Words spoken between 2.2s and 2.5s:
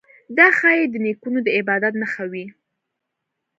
وي.